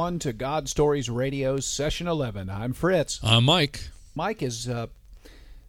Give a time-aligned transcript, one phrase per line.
[0.00, 2.48] everyone, to God Stories Radio, Session 11.
[2.48, 3.20] I'm Fritz.
[3.22, 3.90] I'm Mike.
[4.14, 4.86] Mike has uh,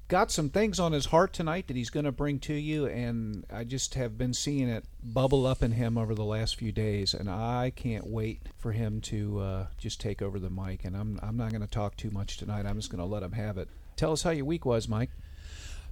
[0.07, 3.45] got some things on his heart tonight that he's going to bring to you, and
[3.53, 7.13] I just have been seeing it bubble up in him over the last few days,
[7.13, 10.85] and I can't wait for him to uh, just take over the mic.
[10.85, 12.65] And I'm, I'm not going to talk too much tonight.
[12.65, 13.67] I'm just going to let him have it.
[13.97, 15.09] Tell us how your week was, Mike.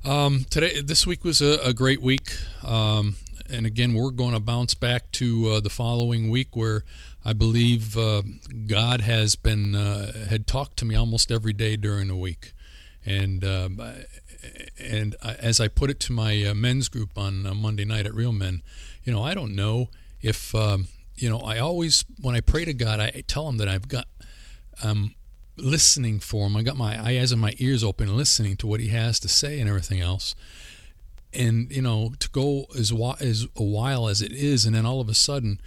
[0.06, 2.38] Um, today, this week was a, a great week.
[2.64, 3.18] Um,
[3.52, 6.84] and again, we're going to bounce back to uh, the following week where
[7.26, 8.22] I believe uh,
[8.68, 12.54] God has been uh, had talked to me almost every day during the week,
[13.06, 13.70] and uh,
[14.80, 18.14] and as I put it to my uh, men's group on uh, Monday night at
[18.14, 18.62] Real Men,
[19.04, 19.90] you know, I don't know
[20.22, 21.40] if um, you know.
[21.40, 24.08] I always when I pray to God, I tell Him that I've got
[24.84, 25.16] um,
[25.58, 26.56] listening for Him.
[26.56, 29.60] I got my eyes and my ears open, listening to what He has to say
[29.60, 30.36] and everything else
[31.34, 35.02] and you know to go as as a while as it is, and then all
[35.02, 35.60] of a sudden,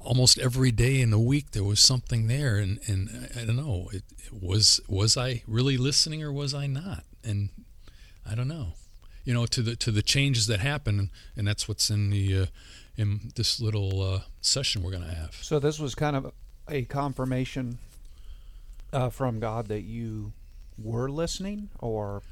[0.00, 3.88] almost every day in the week there was something there, and and I, don't know,
[3.92, 7.04] it, it, was was I really listening or was I not?
[7.24, 7.50] And
[8.28, 8.74] I don't know,
[9.24, 12.46] you know, to the to the changes that happen, and that's what's in the uh,
[12.96, 15.34] in this little uh, session we're going to have.
[15.34, 16.32] So this was kind of
[16.68, 17.78] a confirmation
[18.92, 20.32] uh, from God that you
[20.78, 22.22] were listening, or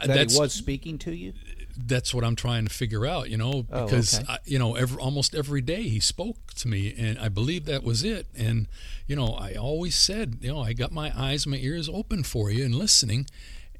[0.00, 1.34] that That's, He was speaking to you
[1.76, 4.32] that's what I'm trying to figure out, you know, oh, because oh, okay.
[4.32, 7.82] I, you know, every, almost every day he spoke to me, and I believe that
[7.82, 8.26] was it.
[8.36, 8.68] And
[9.06, 12.50] you know, I always said, you know, I got my eyes, my ears open for
[12.50, 13.26] you and listening,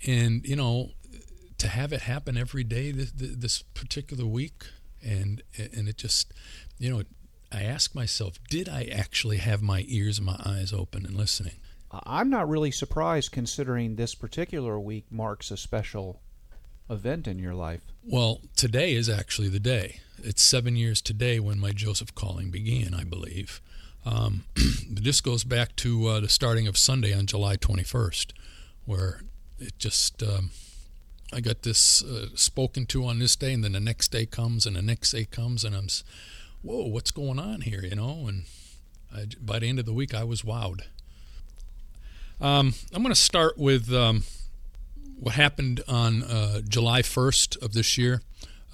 [0.06, 0.90] and you know,
[1.58, 4.64] to have it happen every day this, this particular week,
[5.02, 6.32] and and it just,
[6.78, 7.02] you know,
[7.52, 11.56] I ask myself, did I actually have my ears and my eyes open and listening?
[12.06, 16.22] I'm not really surprised considering this particular week marks a special
[16.90, 17.80] event in your life?
[18.04, 20.00] Well, today is actually the day.
[20.18, 23.60] It's seven years today when my Joseph calling began, I believe.
[24.04, 24.44] Um,
[24.90, 28.32] this goes back to uh, the starting of Sunday on July 21st,
[28.84, 29.22] where
[29.58, 30.50] it just, um,
[31.32, 34.66] I got this uh, spoken to on this day, and then the next day comes,
[34.66, 35.86] and the next day comes, and I'm,
[36.62, 38.26] whoa, what's going on here, you know?
[38.26, 38.44] And
[39.14, 40.82] I, by the end of the week, I was wowed.
[42.40, 44.24] Um, I'm going to start with um,
[45.22, 48.22] what happened on uh, July 1st of this year,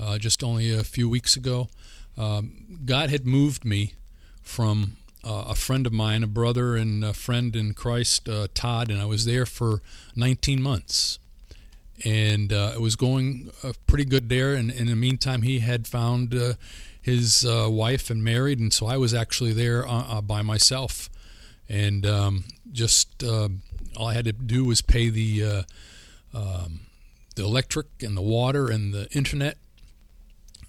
[0.00, 1.68] uh, just only a few weeks ago.
[2.16, 3.92] Um, God had moved me
[4.40, 8.90] from uh, a friend of mine, a brother and a friend in Christ, uh, Todd,
[8.90, 9.82] and I was there for
[10.16, 11.18] 19 months.
[12.02, 14.54] And uh, it was going uh, pretty good there.
[14.54, 16.34] And, and, in the meantime, he had found
[17.02, 19.84] his wife and married, and so I was actually there
[20.22, 21.10] by myself.
[21.68, 25.66] And um, just all I had to do was pay the
[26.38, 26.80] um,
[27.34, 29.56] the electric and the water and the internet,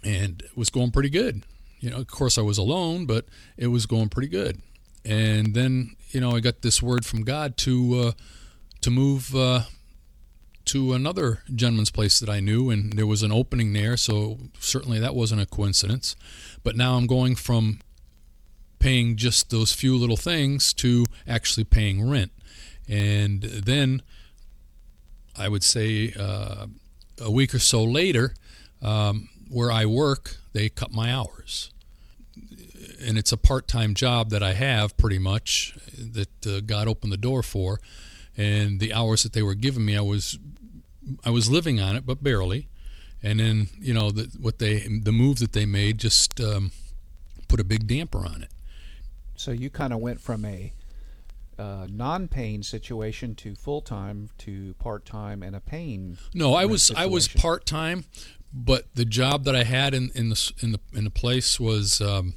[0.03, 1.43] and it was going pretty good.
[1.79, 3.25] You know, of course, I was alone, but
[3.57, 4.61] it was going pretty good.
[5.05, 8.11] And then, you know, I got this word from God to uh,
[8.81, 9.61] to move uh,
[10.65, 13.97] to another gentleman's place that I knew, and there was an opening there.
[13.97, 16.15] So certainly that wasn't a coincidence.
[16.63, 17.79] But now I'm going from
[18.79, 22.31] paying just those few little things to actually paying rent.
[22.87, 24.01] And then
[25.37, 26.67] I would say uh,
[27.21, 28.33] a week or so later,
[28.81, 31.71] um, where I work, they cut my hours.
[33.01, 37.11] And it's a part time job that I have pretty much that uh, God opened
[37.11, 37.79] the door for.
[38.37, 40.37] And the hours that they were giving me, I was
[41.25, 42.67] I was living on it, but barely.
[43.23, 46.71] And then you know the, what they the move that they made just um,
[47.47, 48.49] put a big damper on it.
[49.35, 50.73] So you kind of went from a
[51.59, 56.17] uh, non-paying situation to full-time to part-time and a paying.
[56.33, 57.03] No, I was situation.
[57.03, 58.05] I was part-time,
[58.53, 61.99] but the job that I had in, in the in the in the place was
[62.01, 62.35] um,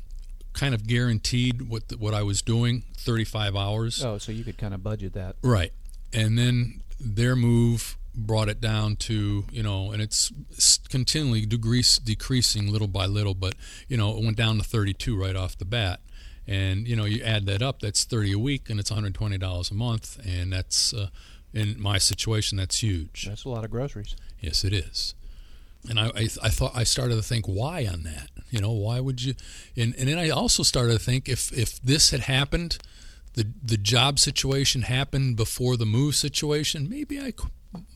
[0.52, 4.04] kind of guaranteed what the, what I was doing, 35 hours.
[4.04, 5.36] Oh, so you could kind of budget that.
[5.42, 5.72] Right.
[6.12, 10.30] And then their move brought it down to, you know, and it's
[10.90, 13.54] continually decrease, decreasing little by little, but,
[13.88, 16.00] you know, it went down to 32 right off the bat
[16.52, 19.74] and you know you add that up that's 30 a week and it's $120 a
[19.74, 20.20] month.
[20.26, 21.08] And that's uh,
[21.54, 23.26] in my situation that's huge.
[23.26, 24.14] That's a lot of groceries.
[24.40, 25.14] Yes it is.
[25.88, 28.30] And I, I, I, thought I started to think why on that?
[28.50, 29.34] You know why would you?
[29.76, 32.78] And, and then I also started to think if if this had happened
[33.34, 37.32] the the job situation happened before the move situation maybe I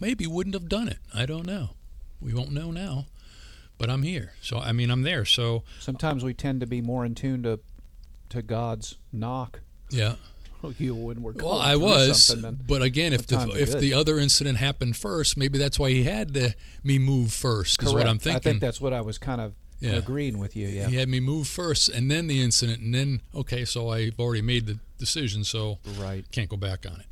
[0.01, 0.99] maybe wouldn't have done it.
[1.15, 1.71] I don't know.
[2.23, 3.05] We won't know now.
[3.77, 4.33] But I'm here.
[4.41, 5.27] So I mean I'm there.
[5.27, 7.61] So sometimes we tend to be more in tune to
[8.31, 9.61] to God's knock.
[9.91, 10.17] Yeah.
[10.79, 12.35] You when we're well, I was,
[12.67, 13.81] but again, if the if good.
[13.81, 17.81] the other incident happened first, maybe that's why he had to me move first.
[17.85, 18.37] Is what I'm thinking.
[18.37, 19.93] I think that's what I was kind of Yeah.
[19.93, 20.67] agreeing with you.
[20.67, 24.19] Yeah, He had me move first, and then the incident, and then okay, so I've
[24.19, 26.25] already made the decision, so right.
[26.33, 27.07] can't go back on it.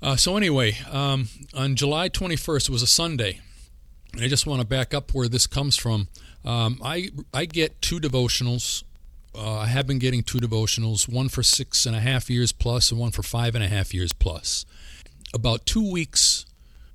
[0.00, 3.40] Uh, so anyway, um, on July 21st, it was a Sunday,
[4.12, 6.06] and I just want to back up where this comes from.
[6.44, 8.84] Um, I I get two devotionals.
[9.36, 12.90] Uh, I have been getting two devotionals, one for six and a half years plus,
[12.90, 14.64] and one for five and a half years plus.
[15.34, 16.46] About two weeks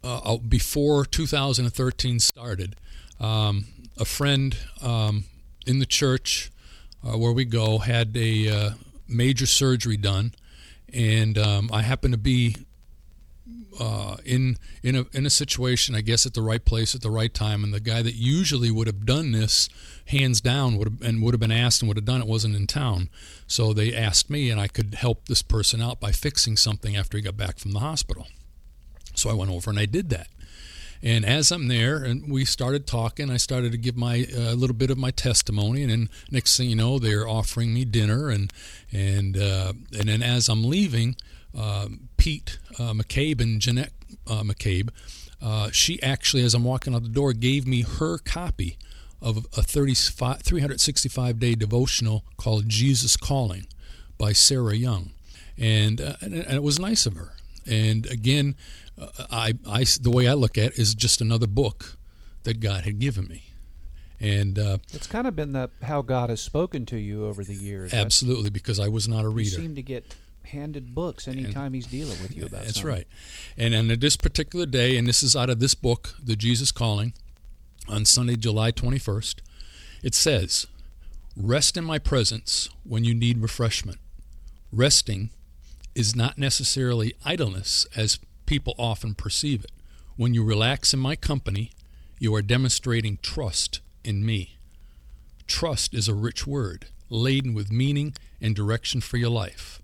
[0.03, 2.75] uh, before 2013 started,
[3.19, 3.65] um,
[3.97, 5.25] a friend um,
[5.67, 6.49] in the church
[7.05, 8.69] uh, where we go had a uh,
[9.07, 10.31] major surgery done,
[10.93, 12.55] and um, I happened to be
[13.79, 17.09] uh, in in a in a situation, I guess, at the right place at the
[17.09, 19.69] right time, and the guy that usually would have done this,
[20.07, 22.55] hands down, would have, and would have been asked and would have done it, wasn't
[22.55, 23.09] in town.
[23.47, 27.17] So they asked me, and I could help this person out by fixing something after
[27.17, 28.27] he got back from the hospital.
[29.15, 30.27] So I went over and I did that.
[31.01, 34.53] And as I'm there, and we started talking, I started to give my a uh,
[34.53, 38.29] little bit of my testimony, and then next thing you know, they're offering me dinner,
[38.29, 38.51] and
[38.91, 41.15] and uh, and then as I'm leaving,
[41.57, 41.87] uh,
[42.19, 43.93] Pete uh, McCabe and Jeanette
[44.27, 44.89] uh, McCabe,
[45.41, 48.77] uh, she actually, as I'm walking out the door, gave me her copy
[49.21, 53.65] of a 35, 365 day devotional called Jesus Calling
[54.17, 55.11] by Sarah Young,
[55.57, 57.33] and and, and it was nice of her.
[57.65, 58.55] And again,
[59.31, 61.97] I, I, the way I look at it is just another book
[62.43, 63.43] that God had given me.
[64.19, 67.53] And uh, it's kind of been the how God has spoken to you over the
[67.53, 67.93] years.
[67.93, 69.51] Absolutely, because I was not a reader.
[69.51, 70.15] You seem to get
[70.45, 72.91] handed books anytime and, he's dealing with you about That's something.
[72.91, 73.07] right.
[73.57, 77.13] And on this particular day, and this is out of this book, The Jesus Calling,
[77.87, 79.35] on Sunday, July 21st,
[80.03, 80.67] it says,
[81.35, 83.97] Rest in my presence when you need refreshment.
[84.71, 85.29] Resting
[85.95, 89.71] is not necessarily idleness as people often perceive it.
[90.15, 91.71] When you relax in my company,
[92.19, 94.57] you are demonstrating trust in me.
[95.47, 99.81] Trust is a rich word, laden with meaning and direction for your life.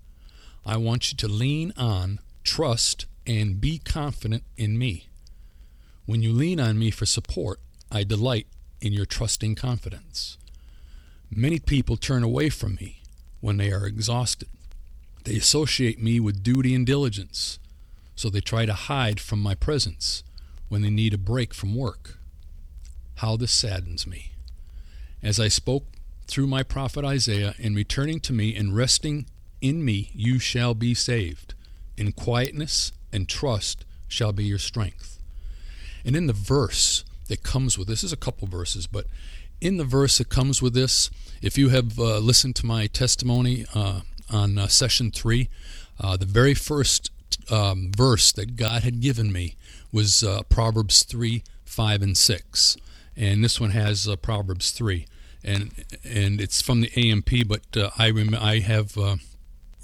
[0.66, 5.06] I want you to lean on, trust, and be confident in me.
[6.06, 7.60] When you lean on me for support,
[7.90, 8.48] I delight
[8.80, 10.38] in your trusting confidence.
[11.30, 13.02] Many people turn away from me
[13.40, 14.48] when they are exhausted.
[15.22, 17.60] They associate me with duty and diligence
[18.16, 20.24] so they try to hide from my presence
[20.68, 22.18] when they need a break from work.
[23.16, 24.32] How this saddens me.
[25.22, 25.84] As I spoke
[26.26, 29.26] through my prophet Isaiah, in returning to me and resting
[29.68, 31.54] in me, you shall be saved.
[31.96, 35.18] In quietness and trust shall be your strength.
[36.04, 39.06] And in the verse that comes with this, is a couple verses, but
[39.60, 41.10] in the verse that comes with this,
[41.42, 45.48] if you have uh, listened to my testimony uh, on uh, session three,
[45.98, 47.10] uh, the very first
[47.50, 49.56] um, verse that God had given me
[49.92, 52.76] was uh, Proverbs 3, 5, and 6.
[53.16, 55.06] And this one has uh, Proverbs 3.
[55.42, 59.16] And and it's from the AMP, but uh, I rem- I have uh,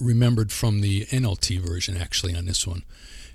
[0.02, 2.82] remembered from the NLT version actually on this one.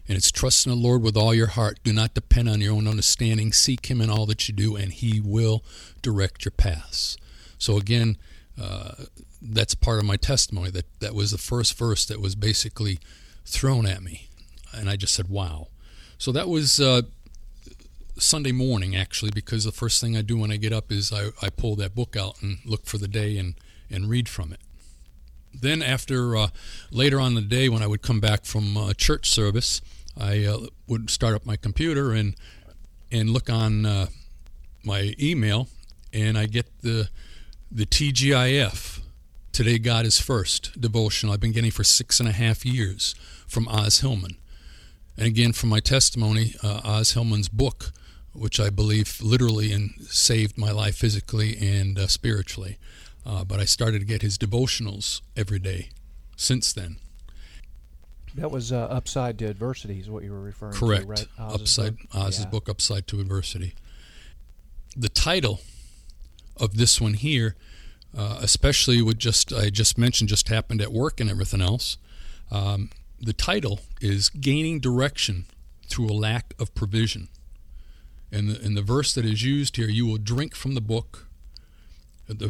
[0.08, 1.80] And it's trust in the Lord with all your heart.
[1.84, 3.52] Do not depend on your own understanding.
[3.52, 5.64] Seek Him in all that you do, and He will
[6.02, 7.18] direct your paths.
[7.58, 8.18] So again,
[8.62, 8.92] uh,
[9.42, 10.72] that's part of my testimony.
[10.72, 13.00] That that was the first verse that was basically
[13.46, 14.30] thrown at me.
[14.74, 15.68] And I just said, wow.
[16.18, 17.04] So that was uh,
[18.18, 21.30] Sunday morning, actually, because the first thing I do when I get up is I,
[21.42, 23.56] I pull that book out and look for the day and,
[23.90, 24.60] and read from it.
[25.60, 26.48] Then, after uh,
[26.92, 29.82] later on the day, when I would come back from uh, church service,
[30.20, 32.36] I uh, would start up my computer and
[33.12, 34.08] and look on uh,
[34.84, 35.68] my email,
[36.14, 37.10] and I get the
[37.72, 39.02] the TGIF
[39.58, 43.16] Today God is First devotional I've been getting for six and a half years
[43.48, 44.38] from Os Hillman.
[45.18, 47.92] And again, from my testimony, uh, Os Hillman's book,
[48.34, 52.78] which I believe literally and saved my life physically and uh, spiritually.
[53.28, 55.90] Uh, but I started to get his devotionals every day
[56.38, 56.98] since then.
[58.36, 61.04] That was uh, Upside to Adversity, is what you were referring Correct.
[61.04, 61.28] to, right?
[61.38, 62.08] Os's Upside, book?
[62.16, 62.50] Os's yeah.
[62.50, 63.74] book, Upside to Adversity.
[64.96, 65.60] The title
[66.56, 67.56] of this one here
[68.16, 71.98] uh, especially with just I just mentioned just happened at work and everything else.
[72.52, 75.46] Um, the title is "Gaining Direction
[75.88, 77.30] Through a Lack of Provision,"
[78.32, 81.27] and the, and the verse that is used here: "You will drink from the book."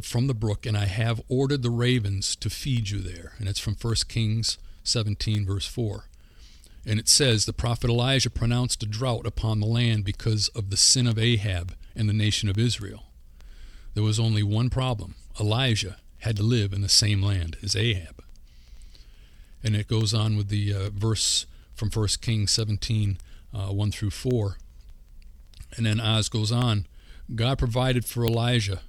[0.01, 3.33] From the brook, and I have ordered the ravens to feed you there.
[3.37, 6.05] And it's from 1 Kings 17, verse 4.
[6.85, 10.77] And it says, The prophet Elijah pronounced a drought upon the land because of the
[10.77, 13.03] sin of Ahab and the nation of Israel.
[13.93, 18.23] There was only one problem Elijah had to live in the same land as Ahab.
[19.63, 23.17] And it goes on with the uh, verse from 1 Kings 17,
[23.53, 24.57] uh, 1 through 4.
[25.75, 26.87] And then Os goes on
[27.35, 28.81] God provided for Elijah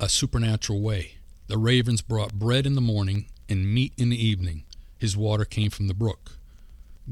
[0.00, 1.12] a supernatural way.
[1.46, 4.64] The ravens brought bread in the morning and meat in the evening.
[4.98, 6.32] His water came from the brook.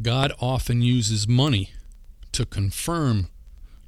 [0.00, 1.71] God often uses money
[2.33, 3.28] to confirm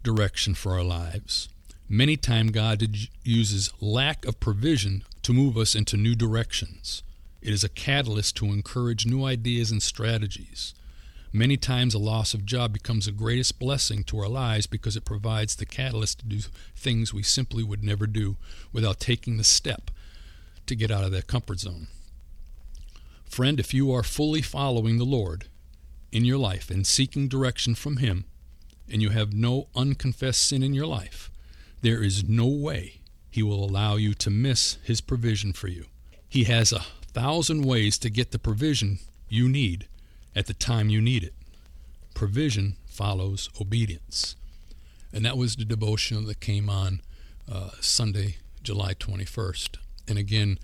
[0.02, 1.48] direction for our lives.
[1.88, 2.84] Many times, God
[3.24, 7.02] uses lack of provision to move us into new directions.
[7.42, 10.74] It is a catalyst to encourage new ideas and strategies.
[11.32, 15.04] Many times, a loss of job becomes the greatest blessing to our lives because it
[15.04, 16.40] provides the catalyst to do
[16.74, 18.36] things we simply would never do
[18.72, 19.92] without taking the step
[20.66, 21.86] to get out of that comfort zone.
[23.24, 25.44] Friend, if you are fully following the Lord
[26.10, 28.24] in your life and seeking direction from Him,
[28.88, 31.30] and you have no unconfessed sin in your life,
[31.80, 35.84] there is no way He will allow you to miss His provision for you.
[36.28, 39.86] He has a thousand ways to get the provision you need
[40.34, 41.34] at the time you need it.
[42.14, 44.36] Provision follows obedience.
[45.12, 47.00] And that was the devotional that came on
[47.50, 49.76] uh, Sunday, July 21st.
[50.06, 50.58] And again,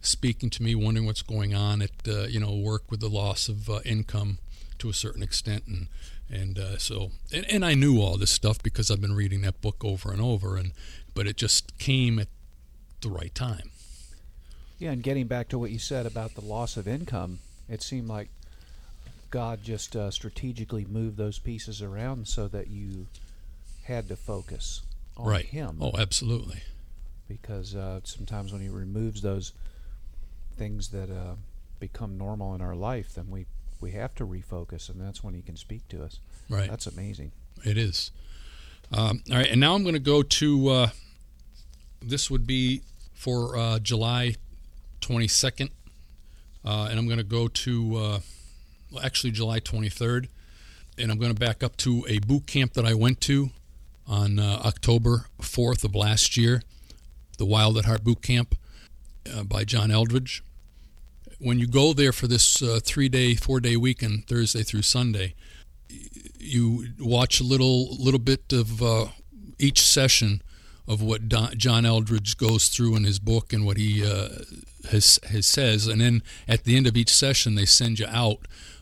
[0.00, 3.48] speaking to me, wondering what's going on at uh, you know work with the loss
[3.48, 4.38] of uh, income
[4.78, 5.88] to a certain extent, and
[6.30, 9.60] and uh, so and, and I knew all this stuff because I've been reading that
[9.60, 10.72] book over and over, and
[11.14, 12.28] but it just came at
[13.00, 13.70] the right time.
[14.78, 18.08] Yeah, and getting back to what you said about the loss of income, it seemed
[18.08, 18.28] like
[19.34, 23.08] God just uh, strategically moved those pieces around so that you
[23.82, 24.82] had to focus
[25.16, 25.44] on right.
[25.44, 25.78] Him.
[25.80, 26.62] Oh, absolutely.
[27.26, 29.50] Because uh, sometimes when He removes those
[30.56, 31.34] things that uh,
[31.80, 33.46] become normal in our life, then we
[33.80, 36.20] we have to refocus, and that's when He can speak to us.
[36.48, 36.70] Right.
[36.70, 37.32] That's amazing.
[37.64, 38.12] It is.
[38.92, 40.68] Um, all right, and now I'm going to go to.
[40.68, 40.88] Uh,
[42.00, 42.82] this would be
[43.14, 44.36] for uh, July
[45.00, 45.70] 22nd,
[46.64, 48.18] uh, and I'm going to go to uh,
[49.02, 50.28] actually July 23rd,
[50.98, 53.50] and I'm going to back up to a boot camp that I went to
[54.06, 56.62] on uh, October 4th of last year,
[57.38, 58.54] the Wild at Heart Boot Camp
[59.32, 60.42] uh, by John Eldredge.
[61.38, 65.34] When you go there for this uh, three day, four day weekend, Thursday through Sunday,
[66.38, 69.06] you watch a little little bit of uh,
[69.58, 70.42] each session
[70.86, 74.28] of what Don, John Eldredge goes through in his book and what he uh,
[74.90, 78.38] has, has says, and then at the end of each session, they send you out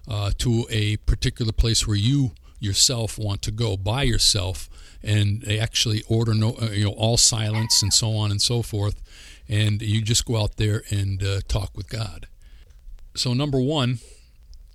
[0.08, 4.68] uh, to a particular place where you yourself want to go by yourself,
[5.02, 8.62] and they actually order no, uh, you know, all silence and so on and so
[8.62, 9.02] forth,
[9.48, 12.28] and you just go out there and uh, talk with God.
[13.14, 13.98] So number one,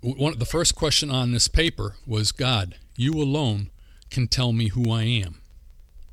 [0.02, 3.70] one the first question on this paper was God, you alone
[4.10, 5.42] can tell me who I am.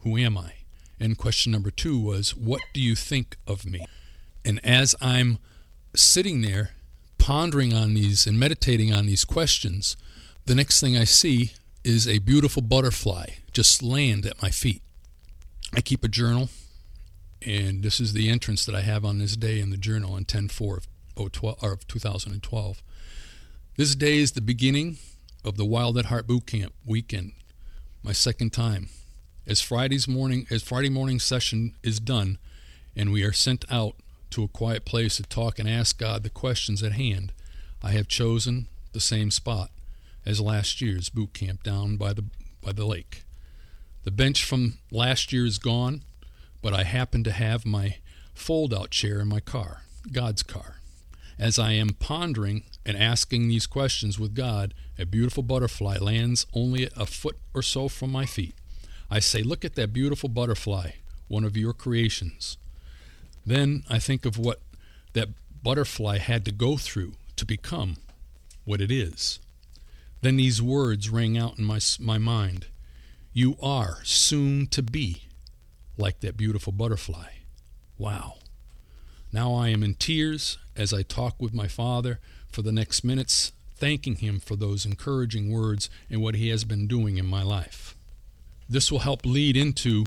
[0.01, 0.55] Who am I?
[1.01, 3.85] And question number two was, what do you think of me?
[4.45, 5.39] And as I'm
[5.95, 6.71] sitting there
[7.19, 9.97] pondering on these and meditating on these questions,
[10.47, 14.83] the next thing I see is a beautiful butterfly just land at my feet.
[15.73, 16.51] I keep a journal,
[17.47, 20.25] and this is the entrance that I have on this day in the journal on
[20.25, 20.83] 10 4
[21.17, 22.83] of 2012.
[23.77, 24.99] This day is the beginning
[25.45, 27.33] of the Wild at Heart Boot Camp weekend,
[28.03, 28.89] my second time.
[29.47, 32.39] As Friday's morning, as Friday morning session is done,
[32.97, 33.97] and we are sent out
[34.35, 37.33] to a quiet place to talk and ask God the questions at hand,
[37.85, 39.71] I have chosen the same spot
[40.27, 42.25] as last year's boot camp down by the
[42.61, 43.23] by the lake.
[44.03, 46.03] The bench from last year is gone,
[46.61, 47.99] but I happen to have my
[48.35, 50.81] fold-out chair in my car, God's car.
[51.39, 56.89] As I am pondering and asking these questions with God, a beautiful butterfly lands only
[56.97, 58.57] a foot or so from my feet.
[59.09, 60.93] I say, Look at that beautiful butterfly,
[61.29, 62.57] one of your creations.
[63.47, 64.61] Then I think of what
[65.13, 65.29] that
[65.63, 67.97] butterfly had to go through to become
[68.65, 69.39] what it is.
[70.21, 72.67] Then these words rang out in my, my mind
[73.33, 75.25] You are soon to be
[75.99, 77.29] like that beautiful butterfly.
[77.99, 78.35] Wow.
[79.33, 83.53] Now I am in tears as I talk with my Father for the next minutes,
[83.77, 87.97] thanking Him for those encouraging words and what He has been doing in my life.
[88.69, 90.05] This will help lead into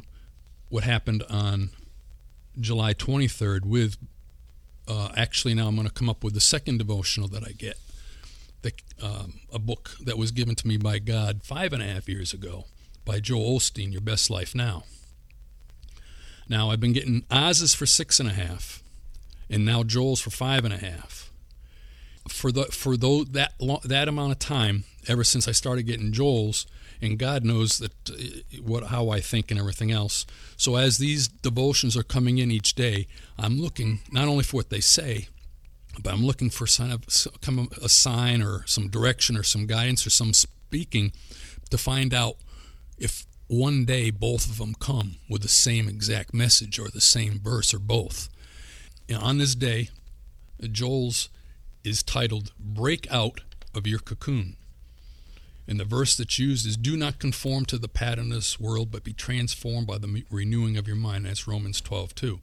[0.69, 1.69] what happened on
[2.59, 3.97] July 23rd with
[4.87, 7.77] uh, actually now I'm going to come up with the second devotional that I get,
[8.61, 8.71] the,
[9.01, 12.33] um, a book that was given to me by God five and a half years
[12.33, 12.65] ago
[13.05, 14.83] by Joel Osteen, Your Best Life Now.
[16.49, 18.81] Now I've been getting Os's for six and a half,
[19.49, 21.31] and now Joel's for five and a half.
[22.29, 23.53] For the for that
[23.85, 26.67] that amount of time, ever since I started getting Joel's,
[27.01, 30.25] and God knows that uh, what how I think and everything else.
[30.55, 34.69] So as these devotions are coming in each day, I'm looking not only for what
[34.69, 35.27] they say,
[36.01, 37.03] but I'm looking for sign of
[37.81, 41.11] a sign or some direction or some guidance or some speaking
[41.69, 42.37] to find out
[42.97, 47.39] if one day both of them come with the same exact message or the same
[47.39, 48.29] verse or both.
[49.07, 49.89] And on this day,
[50.61, 51.29] Joel's
[51.83, 53.41] is titled Break Out
[53.73, 54.57] of Your Cocoon.
[55.67, 58.89] And the verse that's used is Do not conform to the pattern of this world,
[58.91, 61.25] but be transformed by the renewing of your mind.
[61.25, 62.39] That's Romans 12, 2.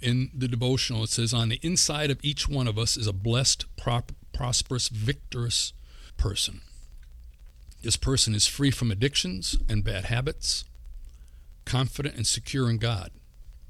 [0.00, 3.12] In the devotional, it says, On the inside of each one of us is a
[3.12, 5.72] blessed, prop, prosperous, victorious
[6.16, 6.60] person.
[7.82, 10.64] This person is free from addictions and bad habits,
[11.64, 13.12] confident and secure in God.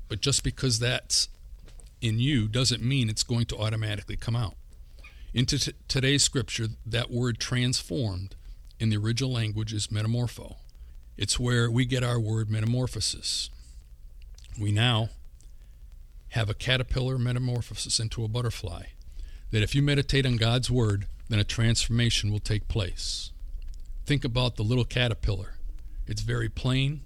[0.08, 1.28] But just because that's
[2.00, 4.54] in you doesn't mean it's going to automatically come out.
[5.34, 8.36] Into t- today's scripture, that word transformed
[8.78, 10.56] in the original language is metamorpho.
[11.16, 13.50] It's where we get our word metamorphosis.
[14.60, 15.10] We now
[16.30, 18.84] have a caterpillar metamorphosis into a butterfly.
[19.50, 23.32] That if you meditate on God's word, then a transformation will take place.
[24.04, 25.54] Think about the little caterpillar.
[26.06, 27.00] It's very plain.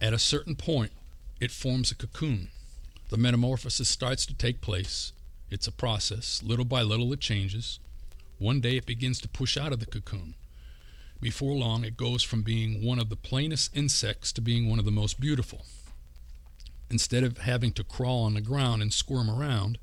[0.00, 0.92] At a certain point,
[1.40, 2.48] it forms a cocoon.
[3.08, 5.12] The metamorphosis starts to take place.
[5.50, 6.42] It's a process.
[6.42, 7.78] Little by little, it changes.
[8.38, 10.34] One day, it begins to push out of the cocoon.
[11.20, 14.84] Before long, it goes from being one of the plainest insects to being one of
[14.84, 15.64] the most beautiful.
[16.90, 19.78] Instead of having to crawl on the ground and squirm around,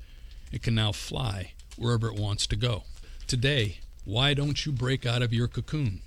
[0.52, 2.84] it can now fly wherever it wants to go.
[3.26, 6.00] Today, why don't you break out of your cocoon?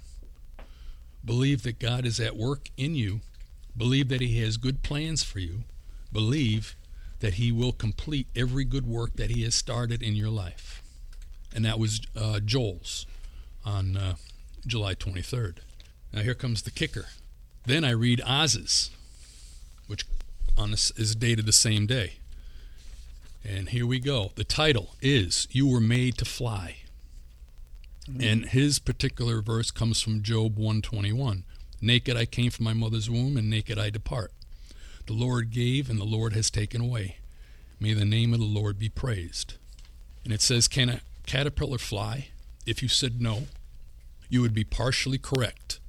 [1.24, 3.20] Believe that God is at work in you.
[3.76, 5.64] Believe that He has good plans for you.
[6.14, 6.76] Believe
[7.20, 10.82] that He will complete every good work that He has started in your life.
[11.54, 13.06] And that was uh, Joel's
[13.66, 14.16] on uh,
[14.68, 15.58] July 23rd.
[16.14, 17.06] Now here comes the kicker.
[17.66, 18.92] Then I read Os's,
[19.88, 20.06] which
[20.58, 22.14] on this is dated the same day.
[23.44, 24.32] And here we go.
[24.36, 26.78] The title is You Were Made to Fly.
[28.10, 28.22] Mm-hmm.
[28.22, 31.44] And his particular verse comes from Job 121.
[31.80, 34.32] Naked I came from my mother's womb, and naked I depart.
[35.06, 37.18] The Lord gave, and the Lord has taken away.
[37.80, 39.54] May the name of the Lord be praised.
[40.24, 42.30] And it says, Can a caterpillar fly?
[42.66, 43.44] If you said no,
[44.30, 45.80] you would be partially correct.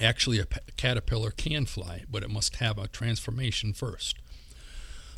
[0.00, 4.16] Actually, a caterpillar can fly, but it must have a transformation first.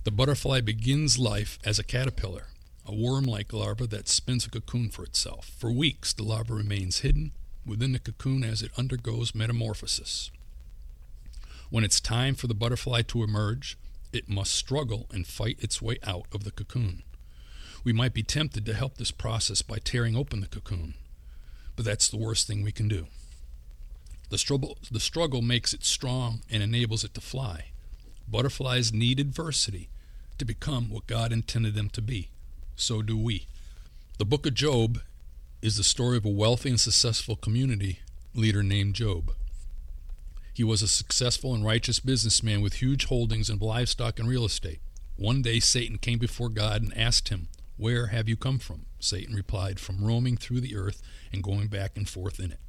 [0.05, 2.49] The butterfly begins life as a caterpillar,
[2.87, 5.51] a worm like larva that spins a cocoon for itself.
[5.59, 7.33] For weeks, the larva remains hidden
[7.65, 10.31] within the cocoon as it undergoes metamorphosis.
[11.71, 13.79] When it's time for the butterfly to emerge,
[14.13, 17.03] it must struggle and fight its way out of the cocoon.
[17.83, 20.95] We might be tempted to help this process by tearing open the cocoon
[21.77, 23.07] but that's the worst thing we can do.
[24.31, 27.67] The struggle, the struggle makes it strong and enables it to fly.
[28.27, 29.91] Butterflies need adversity
[30.39, 32.31] to become what God intended them to be.
[32.77, 33.47] So do we.
[34.19, 35.01] The book of Job
[35.63, 38.01] is the story of a wealthy and successful community
[38.35, 39.33] leader named Job.
[40.53, 44.81] He was a successful and righteous businessman with huge holdings in livestock and real estate.
[45.17, 48.87] One day Satan came before God and asked him, Where have you come from?
[49.05, 52.61] Satan replied, From roaming through the earth and going back and forth in it.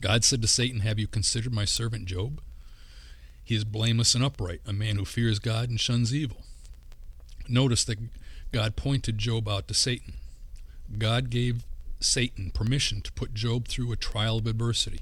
[0.00, 2.40] God said to Satan, Have you considered my servant Job?
[3.44, 6.38] He is blameless and upright, a man who fears God and shuns evil.
[7.48, 7.98] Notice that
[8.52, 10.14] God pointed Job out to Satan.
[10.98, 11.64] God gave
[12.00, 15.00] Satan permission to put Job through a trial of adversity.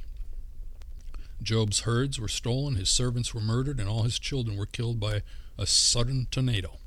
[1.43, 5.23] Job's herds were stolen, his servants were murdered, and all his children were killed by
[5.59, 6.80] a sudden tornado.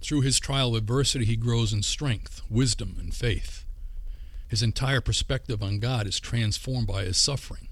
[0.00, 3.64] Through his trial of adversity, he grows in strength, wisdom, and faith.
[4.48, 7.68] His entire perspective on God is transformed by his suffering.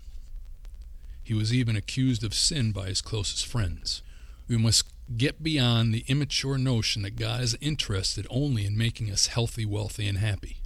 [1.23, 4.03] He was even accused of sin by his closest friends.
[4.49, 4.85] We must
[5.17, 10.07] get beyond the immature notion that God is interested only in making us healthy, wealthy,
[10.07, 10.59] and happy.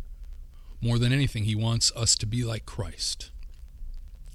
[0.81, 3.31] More than anything, he wants us to be like Christ.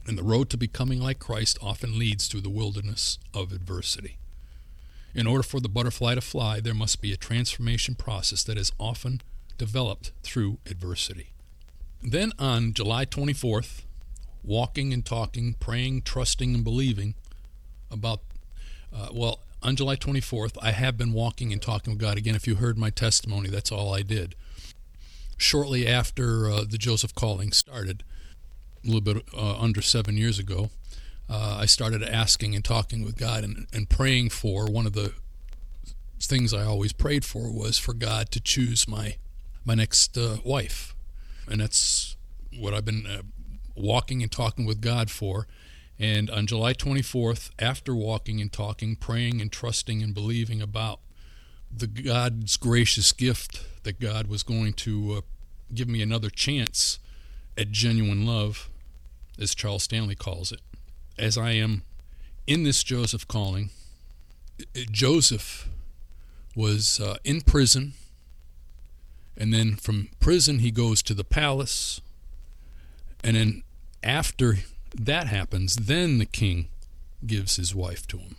[0.07, 4.17] And the road to becoming like Christ often leads through the wilderness of adversity.
[5.15, 8.73] In order for the butterfly to fly, there must be a transformation process that is
[8.77, 9.21] often
[9.57, 11.31] developed through adversity.
[12.03, 13.83] Then on July 24th,
[14.43, 17.15] walking and talking, praying, trusting, and believing
[17.89, 18.19] about,
[18.93, 22.17] uh, well, on July 24th, I have been walking and talking with God.
[22.17, 24.35] Again, if you heard my testimony, that's all I did.
[25.37, 28.03] Shortly after uh, the Joseph Calling started,
[28.83, 30.69] a little bit uh, under seven years ago,
[31.29, 35.13] uh, I started asking and talking with God and, and praying for one of the
[36.21, 39.17] things I always prayed for was for God to choose my
[39.63, 40.95] my next uh, wife,
[41.49, 42.17] and that's
[42.59, 43.23] what I've been uh,
[43.75, 45.47] walking and talking with God for.
[45.97, 50.99] And on July 24th, after walking and talking, praying and trusting and believing about
[51.75, 55.21] the God's gracious gift that God was going to uh,
[55.73, 56.99] give me another chance
[57.57, 58.69] at genuine love,
[59.39, 60.61] as Charles Stanley calls it,
[61.17, 61.83] as I am
[62.47, 63.69] in this Joseph calling,
[64.91, 65.69] Joseph
[66.55, 67.93] was uh, in prison,
[69.37, 72.01] and then from prison he goes to the palace,
[73.23, 73.63] and then
[74.03, 74.59] after
[74.93, 76.69] that happens, then the king
[77.25, 78.35] gives his wife to him,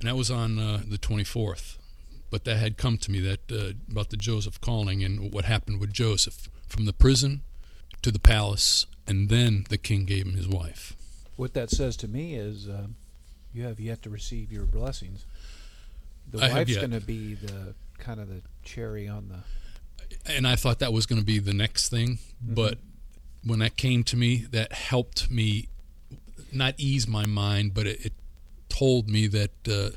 [0.00, 1.76] and that was on uh, the 24th.
[2.30, 5.80] But that had come to me that uh, about the Joseph calling and what happened
[5.80, 7.42] with Joseph from the prison
[8.00, 10.96] to the palace, and then the king gave him his wife.
[11.36, 12.86] What that says to me is uh,
[13.52, 15.24] you have yet to receive your blessings.
[16.30, 20.32] The I wife's going to be the kind of the cherry on the.
[20.32, 22.78] and I thought that was going to be the next thing, but
[23.44, 25.68] when that came to me, that helped me
[26.52, 28.12] not ease my mind, but it, it
[28.68, 29.96] told me that uh,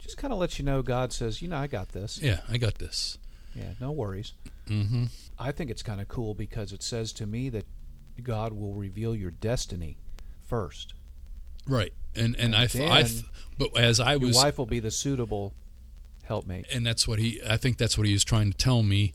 [0.00, 2.20] Just kind of let you know God says, you know, I got this.
[2.20, 3.18] yeah, I got this.
[3.54, 4.32] Yeah, no worries.
[4.68, 5.04] Mm-hmm.
[5.38, 7.66] I think it's kind of cool because it says to me that
[8.22, 9.96] God will reveal your destiny
[10.52, 10.92] first.
[11.66, 13.24] Right, and and I, And I then th-
[13.58, 15.54] but as I Your was, wife will be the suitable
[16.24, 16.66] helpmate.
[16.74, 17.40] and that's what he.
[17.48, 19.14] I think that's what he was trying to tell me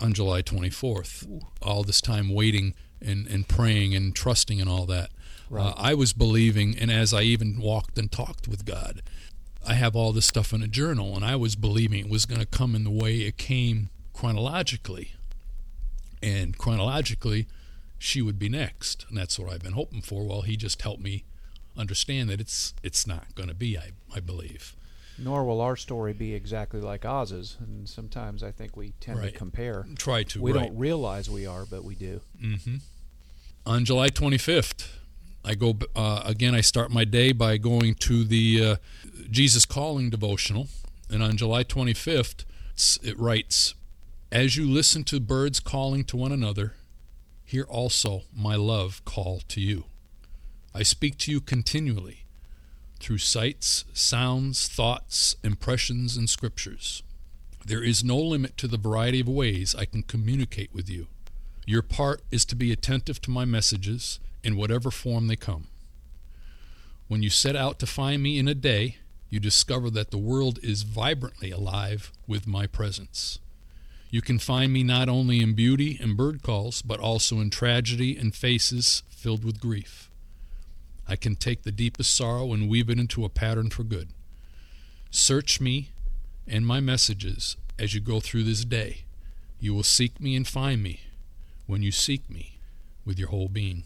[0.00, 1.42] on July 24th.
[1.60, 5.10] All this time waiting and and praying and trusting and all that.
[5.50, 5.66] Right.
[5.66, 9.02] Uh, I was believing, and as I even walked and talked with God,
[9.66, 12.40] I have all this stuff in a journal, and I was believing it was going
[12.40, 15.12] to come in the way it came chronologically.
[16.22, 17.46] And chronologically,
[17.98, 20.24] she would be next, and that's what I've been hoping for.
[20.26, 21.24] Well, he just helped me
[21.76, 23.76] understand that it's it's not going to be.
[23.78, 24.74] I I believe.
[25.18, 27.56] Nor will our story be exactly like Os's.
[27.58, 29.32] And sometimes I think we tend Right.
[29.32, 29.86] to compare.
[29.96, 30.42] Try to.
[30.42, 30.64] We right.
[30.66, 32.20] don't realize we are, but we do.
[32.42, 32.76] Mm-hmm.
[33.64, 34.88] On July 25th,
[35.44, 36.54] I go uh, again.
[36.54, 38.76] I start my day by going to the uh,
[39.30, 40.68] Jesus Calling devotional,
[41.10, 43.74] and on July 25th, it's- it writes,
[44.30, 46.74] "As you listen to birds calling to one another,
[47.46, 49.84] hear also my love call to you.
[50.74, 52.24] I speak to you continually."
[53.00, 57.02] Through sights, sounds, thoughts, impressions, and scriptures.
[57.64, 61.08] There is no limit to the variety of ways I can communicate with you.
[61.66, 65.68] Your part is to be attentive to my messages in whatever form they come.
[67.08, 68.98] When you set out to find me in a day,
[69.30, 73.38] you discover that the world is vibrantly alive with my presence.
[74.10, 78.16] You can find me not only in beauty and bird calls, but also in tragedy
[78.16, 80.10] and faces filled with grief.
[81.08, 84.08] I can take the deepest sorrow and weave it into a pattern for good.
[85.10, 85.90] Search me
[86.46, 89.04] and my messages as you go through this day.
[89.58, 91.00] You will seek me and find me
[91.66, 92.58] when you seek me
[93.04, 93.84] with your whole being.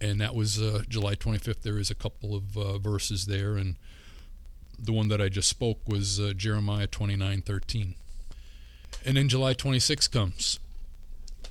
[0.00, 1.62] And that was uh, July 25th.
[1.62, 3.76] There is a couple of uh, verses there, and
[4.78, 7.94] the one that I just spoke was uh, Jeremiah 29:13.
[9.04, 10.58] And then July 26th comes,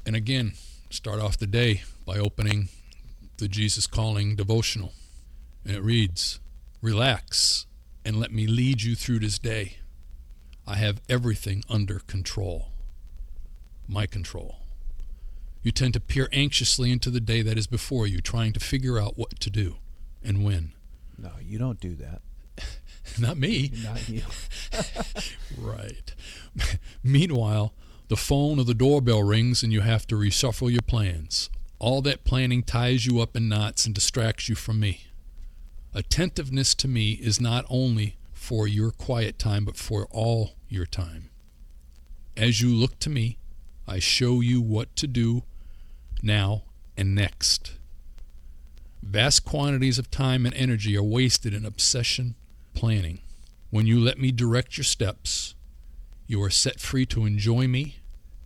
[0.05, 0.53] and again,
[0.91, 2.69] start off the day by opening
[3.37, 4.93] the Jesus Calling devotional,
[5.65, 6.39] and it reads,
[6.81, 7.65] "Relax
[8.05, 9.77] and let me lead you through this day.
[10.67, 12.71] I have everything under control.
[13.87, 14.59] My control."
[15.63, 18.99] You tend to peer anxiously into the day that is before you, trying to figure
[18.99, 19.77] out what to do
[20.23, 20.73] and when.
[21.17, 22.21] No, you don't do that.
[23.19, 23.71] Not me.
[23.83, 24.23] Not you.
[25.57, 26.13] Right.
[27.03, 27.73] Meanwhile,
[28.09, 31.49] the phone or the doorbell rings and you have to reshuffle your plans.
[31.79, 35.05] All that planning ties you up in knots and distracts you from me.
[35.93, 41.29] Attentiveness to me is not only for your quiet time, but for all your time.
[42.35, 43.39] As you look to me,
[43.87, 45.43] I show you what to do
[46.21, 46.63] now
[46.95, 47.73] and next.
[49.01, 52.35] Vast quantities of time and energy are wasted in obsession
[52.77, 53.17] planning.
[53.71, 55.55] When you let me direct your steps,
[56.27, 57.95] you are set free to enjoy me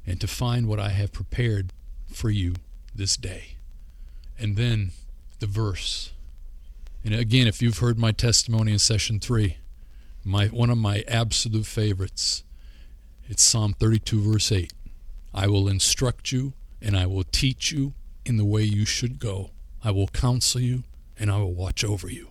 [0.07, 1.73] and to find what I have prepared
[2.07, 2.55] for you
[2.95, 3.55] this day.
[4.39, 4.91] And then
[5.39, 6.13] the verse.
[7.03, 9.57] And again, if you've heard my testimony in session three,
[10.23, 12.45] my one of my absolute favorites,
[13.27, 14.71] it's Psalm 32, verse 8.
[15.33, 17.93] I will instruct you and I will teach you
[18.25, 19.49] in the way you should go.
[19.83, 20.83] I will counsel you
[21.19, 22.30] and I will watch over you.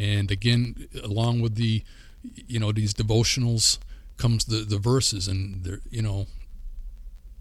[0.00, 1.84] And again, along with the,
[2.22, 3.78] you know, these devotionals
[4.16, 6.26] comes the, the verses, and they're, you know,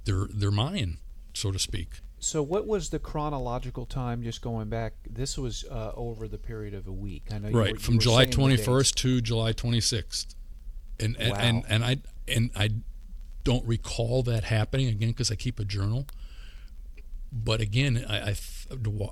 [0.04, 0.98] they're they're mine,
[1.34, 2.02] so to speak.
[2.20, 4.24] So, what was the chronological time?
[4.24, 7.24] Just going back, this was uh, over the period of a week.
[7.32, 7.48] I know.
[7.48, 10.36] you were- Right from July twenty first to July twenty sixth,
[11.00, 11.64] and and, and Wow.
[11.70, 12.70] and I and I
[13.46, 16.08] don't recall that happening again because I keep a journal.
[17.32, 18.36] But again, I I,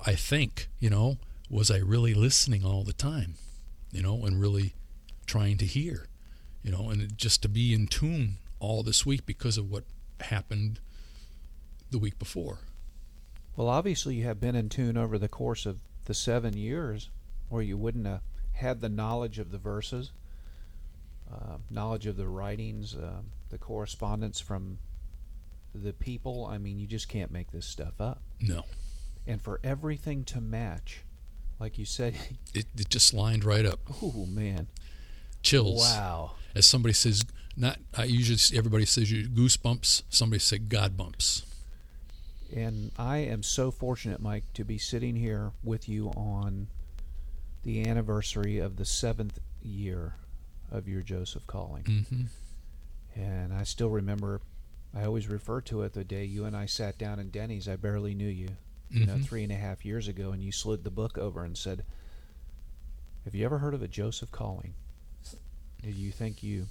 [0.04, 1.16] I think you know
[1.50, 3.34] was I really listening all the time,
[3.90, 4.74] you know, and really
[5.26, 6.06] trying to hear,
[6.62, 9.84] you know, and just to be in tune all this week because of what
[10.20, 10.80] happened
[11.90, 12.58] the week before.
[13.56, 17.10] Well, obviously, you have been in tune over the course of the seven years,
[17.50, 20.12] or you wouldn't have had the knowledge of the verses,
[21.32, 24.78] uh, knowledge of the writings, uh, the correspondence from
[25.74, 26.46] the people.
[26.46, 28.22] I mean, you just can't make this stuff up.
[28.40, 28.64] No,
[29.26, 31.02] And for everything to match,
[31.58, 32.14] like you said,
[32.54, 33.80] it, it just lined right up.
[34.02, 34.68] oh man,
[35.42, 35.80] Chills.
[35.80, 36.32] wow.
[36.54, 37.24] As somebody says,
[37.56, 40.02] not I usually everybody says you goosebumps.
[40.08, 41.44] Somebody said God bumps.
[42.54, 46.68] And I am so fortunate, Mike, to be sitting here with you on
[47.62, 50.14] the anniversary of the seventh year
[50.70, 52.06] of your Joseph calling.
[52.08, 54.40] hmm And I still remember,
[54.96, 57.68] I always refer to it the day you and I sat down in Denny's.
[57.68, 58.48] I barely knew you,
[58.90, 59.24] you know, Mhm.
[59.24, 61.84] three and a half years ago, and you slid the book over and said,
[63.24, 64.74] "Have you ever heard of a Joseph calling?
[65.82, 66.66] Do you think you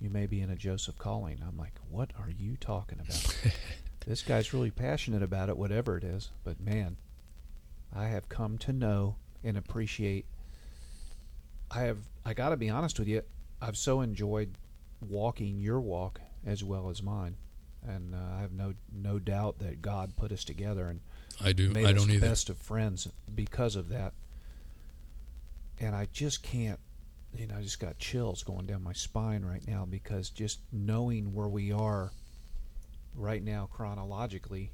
[0.00, 3.36] you may be in a Joseph calling?" I'm like, "What are you talking about?"
[4.06, 6.30] this guy's really passionate about it, whatever it is.
[6.44, 6.96] But man,
[7.92, 10.26] I have come to know and appreciate.
[11.70, 11.98] I have.
[12.24, 13.22] I got to be honest with you.
[13.60, 14.56] I've so enjoyed
[15.00, 17.36] walking your walk as well as mine,
[17.86, 21.00] and uh, I have no no doubt that God put us together and
[21.42, 21.70] I do.
[21.70, 22.28] made I don't the either.
[22.28, 24.12] best of friends because of that.
[25.78, 26.78] And I just can't.
[27.36, 31.32] You know, I just got chills going down my spine right now because just knowing
[31.32, 32.10] where we are
[33.14, 34.72] right now chronologically,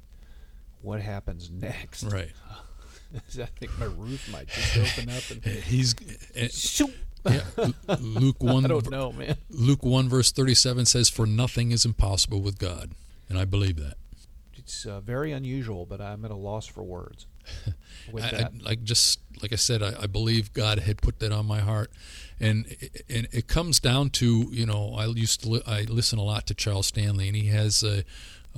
[0.81, 2.03] what happens next?
[2.03, 2.31] Right.
[3.15, 5.95] I think my roof might just open up and He's
[6.35, 6.93] eh, Shoot!
[7.25, 7.41] yeah,
[7.99, 8.65] Luke one.
[8.65, 9.37] I don't know, man.
[9.49, 12.91] Luke one verse thirty seven says, "For nothing is impossible with God,"
[13.29, 13.95] and I believe that.
[14.67, 17.25] It's uh, very unusual, but I'm at a loss for words
[18.11, 21.31] with I, I, like just like I said, I, I believe God had put that
[21.31, 21.89] on my heart,
[22.37, 22.65] and
[23.09, 26.47] and it comes down to you know I used to li- I listen a lot
[26.47, 28.01] to Charles Stanley, and he has uh,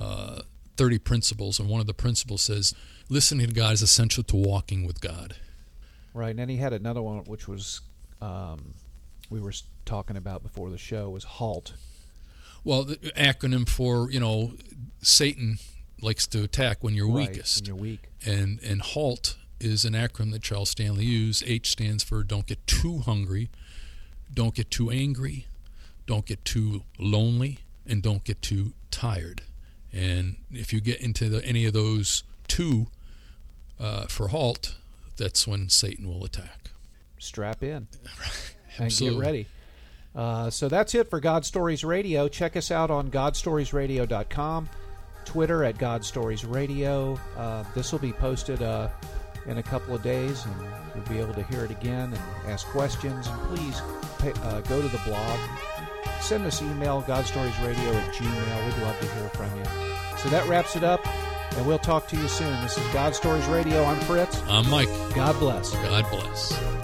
[0.00, 0.40] uh,
[0.76, 2.74] thirty principles, and one of the principles says
[3.08, 5.36] listening to God is essential to walking with God.
[6.12, 7.82] Right, and then he had another one which was
[8.20, 8.74] um,
[9.30, 9.52] we were
[9.84, 11.74] talking about before the show was halt.
[12.64, 14.54] Well, the acronym for you know
[15.02, 15.60] Satan
[16.02, 17.62] likes to attack when you're Right, weakest.
[17.62, 18.08] When you're weak.
[18.24, 21.44] and and halt is an acronym that Charles Stanley used.
[21.46, 23.50] H stands for don't get too hungry,
[24.32, 25.46] don't get too angry,
[26.06, 29.42] don't get too lonely, and don't get too tired.
[29.92, 32.86] And if you get into the, any of those two
[33.78, 34.76] uh, for halt,
[35.16, 36.70] that's when Satan will attack.
[37.18, 37.86] Strap in
[38.78, 39.46] and get ready.
[40.14, 42.28] Uh, so that's it for God Stories Radio.
[42.28, 44.68] Check us out on GodStoriesRadio.com,
[45.30, 47.16] Twitter at God Stories Radio.
[47.36, 48.88] Uh, this will be posted uh,
[49.46, 50.54] in a couple of days, and
[50.92, 53.28] you'll be able to hear it again and ask questions.
[53.28, 53.80] And please
[54.18, 55.38] pay, uh, go to the blog,
[56.20, 58.66] send us email godstoriesradio at gmail.
[58.66, 59.64] We'd love to hear from you.
[60.18, 61.06] So that wraps it up,
[61.56, 62.60] and we'll talk to you soon.
[62.62, 63.84] This is God Stories Radio.
[63.84, 64.42] I'm Fritz.
[64.48, 64.88] I'm Mike.
[65.14, 65.72] God bless.
[65.74, 66.79] God bless.